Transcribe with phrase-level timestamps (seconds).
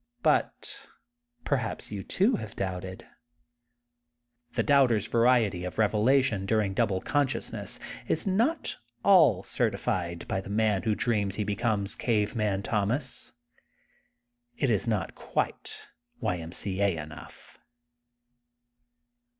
[0.23, 0.87] But
[1.45, 3.05] perhaps you too have doubted.
[4.53, 10.81] The Doubter's variety of revelation during double consciousness is not all certified by the man
[10.81, 13.31] who dreams he becomes Cave Man Thomas.
[14.57, 15.87] It is not quite
[16.19, 16.27] T.
[16.27, 16.51] M.
[16.51, 16.81] C.
[16.81, 16.97] A.
[16.97, 17.59] enough.